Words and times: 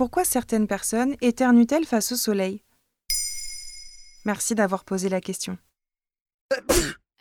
Pourquoi 0.00 0.24
certaines 0.24 0.66
personnes 0.66 1.14
éternuent-elles 1.20 1.84
face 1.84 2.12
au 2.12 2.16
soleil? 2.16 2.62
Merci 4.24 4.54
d'avoir 4.54 4.86
posé 4.86 5.10
la 5.10 5.20
question. 5.20 5.58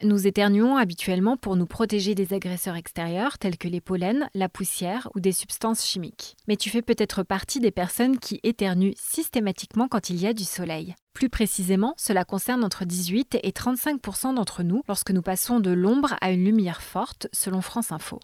Nous 0.02 0.28
éternuons 0.28 0.78
habituellement 0.78 1.36
pour 1.36 1.58
nous 1.58 1.66
protéger 1.66 2.16
des 2.16 2.32
agresseurs 2.32 2.78
extérieurs 2.78 3.38
tels 3.38 3.58
que 3.58 3.68
les 3.68 3.82
pollens, 3.82 4.30
la 4.34 4.48
poussière 4.48 5.10
ou 5.14 5.20
des 5.20 5.34
substances 5.34 5.86
chimiques. 5.86 6.38
Mais 6.48 6.56
tu 6.56 6.70
fais 6.70 6.82
peut-être 6.82 7.22
partie 7.22 7.60
des 7.60 7.72
personnes 7.72 8.18
qui 8.18 8.40
éternuent 8.44 8.96
systématiquement 8.96 9.90
quand 9.90 10.10
il 10.10 10.16
y 10.16 10.26
a 10.26 10.32
du 10.32 10.46
soleil. 10.46 10.96
Plus 11.14 11.28
précisément, 11.28 11.96
cela 11.98 12.24
concerne 12.24 12.64
entre 12.64 12.86
18 12.86 13.40
et 13.44 13.52
35% 13.52 14.36
d'entre 14.36 14.64
nous 14.64 14.84
lorsque 14.88 15.12
nous 15.12 15.22
passons 15.22 15.60
de 15.60 15.72
l'ombre 15.72 16.16
à 16.22 16.32
une 16.32 16.46
lumière 16.46 16.82
forte, 16.82 17.28
selon 17.34 17.60
France 17.60 17.92
Info. 17.92 18.22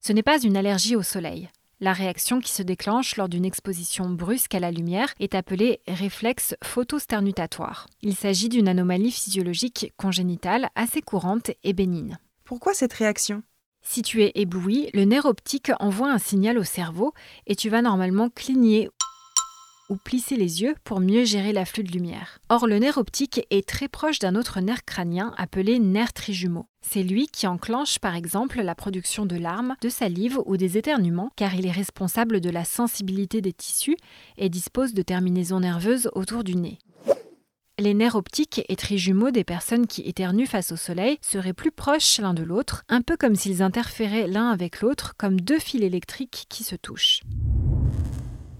Ce 0.00 0.12
n'est 0.12 0.22
pas 0.22 0.40
une 0.40 0.56
allergie 0.56 0.94
au 0.94 1.02
soleil. 1.02 1.48
La 1.78 1.92
réaction 1.92 2.40
qui 2.40 2.52
se 2.52 2.62
déclenche 2.62 3.16
lors 3.16 3.28
d'une 3.28 3.44
exposition 3.44 4.08
brusque 4.08 4.54
à 4.54 4.60
la 4.60 4.70
lumière 4.70 5.12
est 5.20 5.34
appelée 5.34 5.80
réflexe 5.86 6.54
photosternutatoire. 6.64 7.86
Il 8.00 8.16
s'agit 8.16 8.48
d'une 8.48 8.68
anomalie 8.68 9.10
physiologique 9.12 9.92
congénitale 9.98 10.70
assez 10.74 11.02
courante 11.02 11.50
et 11.64 11.74
bénigne. 11.74 12.16
Pourquoi 12.44 12.72
cette 12.72 12.94
réaction? 12.94 13.42
Si 13.82 14.00
tu 14.00 14.22
es 14.22 14.32
ébloui, 14.36 14.88
le 14.94 15.04
nerf 15.04 15.26
optique 15.26 15.70
envoie 15.78 16.10
un 16.10 16.18
signal 16.18 16.56
au 16.56 16.64
cerveau 16.64 17.12
et 17.46 17.54
tu 17.54 17.68
vas 17.68 17.82
normalement 17.82 18.30
cligner 18.30 18.88
ou 19.88 19.96
plisser 19.96 20.36
les 20.36 20.62
yeux 20.62 20.74
pour 20.84 21.00
mieux 21.00 21.24
gérer 21.24 21.52
l'afflux 21.52 21.84
de 21.84 21.92
lumière. 21.92 22.38
Or, 22.48 22.66
le 22.66 22.78
nerf 22.78 22.98
optique 22.98 23.46
est 23.50 23.66
très 23.66 23.88
proche 23.88 24.18
d'un 24.18 24.34
autre 24.34 24.60
nerf 24.60 24.84
crânien 24.84 25.34
appelé 25.36 25.78
nerf 25.78 26.12
trijumeau. 26.12 26.66
C'est 26.82 27.02
lui 27.02 27.26
qui 27.26 27.46
enclenche 27.46 27.98
par 27.98 28.14
exemple 28.14 28.62
la 28.62 28.74
production 28.74 29.26
de 29.26 29.36
larmes, 29.36 29.76
de 29.80 29.88
salive 29.88 30.38
ou 30.46 30.56
des 30.56 30.78
éternuements 30.78 31.30
car 31.36 31.54
il 31.54 31.66
est 31.66 31.72
responsable 31.72 32.40
de 32.40 32.50
la 32.50 32.64
sensibilité 32.64 33.40
des 33.40 33.52
tissus 33.52 33.96
et 34.36 34.48
dispose 34.48 34.94
de 34.94 35.02
terminaisons 35.02 35.60
nerveuses 35.60 36.10
autour 36.14 36.44
du 36.44 36.56
nez. 36.56 36.78
Les 37.78 37.92
nerfs 37.92 38.14
optiques 38.14 38.62
et 38.70 38.76
trijumeaux 38.76 39.30
des 39.30 39.44
personnes 39.44 39.86
qui 39.86 40.00
éternuent 40.02 40.46
face 40.46 40.72
au 40.72 40.76
soleil 40.76 41.18
seraient 41.20 41.52
plus 41.52 41.70
proches 41.70 42.18
l'un 42.20 42.32
de 42.32 42.42
l'autre, 42.42 42.84
un 42.88 43.02
peu 43.02 43.18
comme 43.18 43.34
s'ils 43.34 43.62
interféraient 43.62 44.26
l'un 44.26 44.48
avec 44.48 44.80
l'autre 44.80 45.14
comme 45.18 45.38
deux 45.38 45.58
fils 45.58 45.82
électriques 45.82 46.46
qui 46.48 46.64
se 46.64 46.74
touchent. 46.74 47.20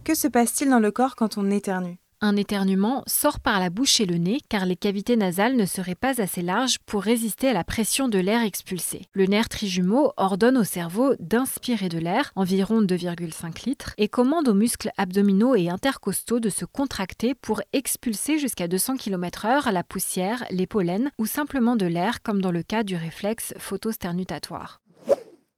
Que 0.06 0.15
se 0.15 0.28
passe-t-il 0.28 0.71
dans 0.71 0.78
le 0.78 0.93
corps 0.93 1.17
quand 1.17 1.37
on 1.37 1.50
éternue? 1.50 1.99
Un 2.21 2.37
éternuement 2.37 3.03
sort 3.09 3.41
par 3.41 3.59
la 3.59 3.71
bouche 3.71 3.99
et 4.00 4.06
le 4.06 4.19
nez 4.19 4.39
car 4.49 4.65
les 4.65 4.77
cavités 4.77 5.17
nasales 5.17 5.56
ne 5.56 5.67
seraient 5.67 5.97
pas 5.97 6.22
assez 6.22 6.43
larges 6.43 6.78
pour 6.87 7.03
résister 7.03 7.49
à 7.49 7.53
la 7.53 7.65
pression 7.65 8.06
de 8.06 8.21
l'air 8.21 8.43
expulsé. 8.43 9.03
Le 9.15 9.27
nerf 9.27 9.49
trijumeau 9.49 10.12
ordonne 10.17 10.59
au 10.59 10.62
cerveau 10.62 11.17
d'inspirer 11.19 11.89
de 11.89 11.99
l'air, 11.99 12.31
environ 12.37 12.83
2,5 12.83 13.67
litres, 13.67 13.94
et 13.99 14.06
commande 14.06 14.47
aux 14.47 14.55
muscles 14.55 14.93
abdominaux 14.97 15.56
et 15.56 15.71
intercostaux 15.71 16.38
de 16.38 16.50
se 16.50 16.65
contracter 16.65 17.34
pour 17.34 17.61
expulser 17.73 18.38
jusqu'à 18.38 18.69
200 18.69 18.99
km/h 18.99 19.73
la 19.73 19.83
poussière, 19.83 20.44
les 20.53 20.69
pollens 20.69 21.11
ou 21.19 21.27
simplement 21.27 21.75
de 21.75 21.87
l'air 21.87 22.23
comme 22.23 22.41
dans 22.41 22.53
le 22.53 22.62
cas 22.62 22.84
du 22.84 22.94
réflexe 22.94 23.55
photosternutatoire. 23.59 24.81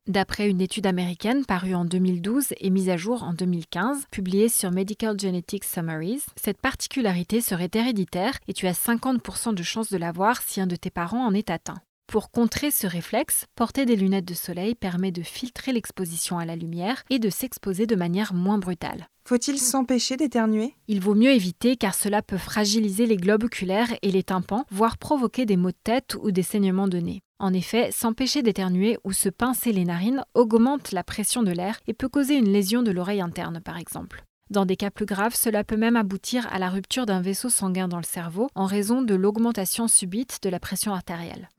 D'après 0.09 0.49
une 0.49 0.63
étude 0.63 0.87
américaine 0.87 1.45
parue 1.45 1.75
en 1.75 1.85
2012 1.85 2.55
et 2.57 2.71
mise 2.71 2.89
à 2.89 2.97
jour 2.97 3.23
en 3.25 3.35
2015, 3.35 4.07
publiée 4.11 4.49
sur 4.49 4.71
Medical 4.71 5.21
Genetics 5.21 5.65
Summaries, 5.65 6.23
cette 6.35 6.63
particularité 6.63 7.43
serait 7.43 7.69
héréditaire 7.75 8.39
et 8.49 8.55
tu 8.55 8.67
as 8.67 8.73
50% 8.73 9.55
de 9.55 9.63
chances 9.63 9.91
de 9.91 9.99
l'avoir 9.99 10.41
si 10.41 10.63
un 10.63 10.67
de 10.67 10.77
tes 10.77 10.89
parents 10.89 11.27
en 11.27 11.35
est 11.35 11.51
atteint. 11.51 11.83
Pour 12.09 12.31
contrer 12.31 12.71
ce 12.71 12.87
réflexe, 12.87 13.45
porter 13.55 13.85
des 13.85 13.95
lunettes 13.95 14.25
de 14.25 14.33
soleil 14.33 14.75
permet 14.75 15.13
de 15.13 15.21
filtrer 15.21 15.73
l'exposition 15.73 16.39
à 16.39 16.47
la 16.47 16.57
lumière 16.57 17.05
et 17.11 17.19
de 17.19 17.29
s'exposer 17.29 17.87
de 17.87 17.97
manière 17.97 18.33
moins 18.33 18.57
brutale. 18.57 19.09
Faut-il 19.29 19.59
s'empêcher 19.59 20.17
d'éternuer? 20.17 20.75
Il 20.87 21.03
vaut 21.03 21.15
mieux 21.15 21.33
éviter 21.33 21.77
car 21.77 21.95
cela 21.95 22.23
peut 22.23 22.39
fragiliser 22.39 23.05
les 23.05 23.19
globes 23.19 23.45
oculaires 23.45 23.95
et 24.01 24.11
les 24.11 24.23
tympans, 24.23 24.65
voire 24.71 24.97
provoquer 24.97 25.45
des 25.45 25.59
maux 25.59 25.71
de 25.71 25.77
tête 25.85 26.17
ou 26.23 26.31
des 26.31 26.43
saignements 26.43 26.89
de 26.89 26.97
nez. 26.97 27.21
En 27.39 27.53
effet, 27.53 27.91
s'empêcher 27.93 28.43
d'éternuer 28.43 28.97
ou 29.05 29.13
se 29.13 29.29
pincer 29.29 29.71
les 29.73 29.85
narines 29.85 30.25
augmente 30.33 30.93
la 30.93 31.05
pression 31.05 31.43
de 31.43 31.53
l'air 31.53 31.79
et 31.87 31.93
peut 31.93 32.09
causer 32.09 32.37
une 32.37 32.51
lésion 32.51 32.83
de 32.83 32.91
l'oreille 32.91 33.21
interne 33.21 33.61
par 33.63 33.77
exemple. 33.77 34.25
Dans 34.49 34.65
des 34.65 34.77
cas 34.77 34.91
plus 34.91 35.05
graves, 35.05 35.35
cela 35.35 35.63
peut 35.63 35.77
même 35.77 35.97
aboutir 35.97 36.49
à 36.51 36.59
la 36.59 36.71
rupture 36.71 37.05
d'un 37.05 37.21
vaisseau 37.21 37.51
sanguin 37.51 37.87
dans 37.87 37.99
le 37.99 38.03
cerveau 38.03 38.49
en 38.55 38.65
raison 38.65 39.03
de 39.03 39.15
l'augmentation 39.15 39.89
subite 39.89 40.39
de 40.43 40.49
la 40.49 40.59
pression 40.59 40.95
artérielle. 40.95 41.51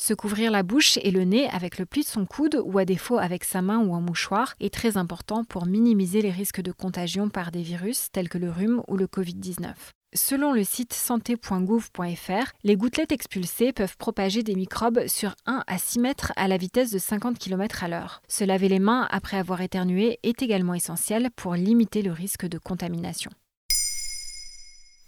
Se 0.00 0.14
couvrir 0.14 0.50
la 0.50 0.62
bouche 0.62 0.98
et 1.02 1.10
le 1.10 1.24
nez 1.24 1.46
avec 1.50 1.76
le 1.76 1.84
pli 1.84 2.00
de 2.00 2.06
son 2.06 2.24
coude 2.24 2.58
ou 2.64 2.78
à 2.78 2.86
défaut 2.86 3.18
avec 3.18 3.44
sa 3.44 3.60
main 3.60 3.84
ou 3.84 3.94
un 3.94 4.00
mouchoir 4.00 4.54
est 4.58 4.72
très 4.72 4.96
important 4.96 5.44
pour 5.44 5.66
minimiser 5.66 6.22
les 6.22 6.30
risques 6.30 6.62
de 6.62 6.72
contagion 6.72 7.28
par 7.28 7.50
des 7.50 7.60
virus 7.60 8.08
tels 8.10 8.30
que 8.30 8.38
le 8.38 8.50
rhume 8.50 8.82
ou 8.88 8.96
le 8.96 9.04
Covid-19. 9.04 9.74
Selon 10.14 10.54
le 10.54 10.64
site 10.64 10.94
santé.gouv.fr, 10.94 12.52
les 12.64 12.76
gouttelettes 12.76 13.12
expulsées 13.12 13.74
peuvent 13.74 13.98
propager 13.98 14.42
des 14.42 14.54
microbes 14.54 15.06
sur 15.06 15.34
1 15.44 15.64
à 15.66 15.76
6 15.76 15.98
mètres 15.98 16.32
à 16.36 16.48
la 16.48 16.56
vitesse 16.56 16.90
de 16.90 16.98
50 16.98 17.38
km 17.38 17.84
à 17.84 17.88
l'heure. 17.88 18.22
Se 18.26 18.44
laver 18.44 18.70
les 18.70 18.80
mains 18.80 19.06
après 19.10 19.36
avoir 19.36 19.60
éternué 19.60 20.18
est 20.22 20.40
également 20.40 20.72
essentiel 20.72 21.28
pour 21.36 21.56
limiter 21.56 22.00
le 22.00 22.12
risque 22.12 22.46
de 22.46 22.56
contamination. 22.56 23.30